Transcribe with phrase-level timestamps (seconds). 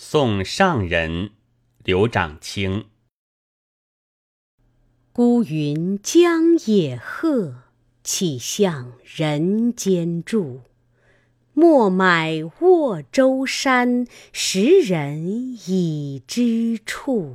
[0.00, 1.32] 送上人
[1.82, 2.84] 刘长卿。
[5.12, 7.64] 孤云将野鹤
[8.04, 10.60] 岂向人间住？
[11.52, 17.34] 莫买沃洲山时人已知处。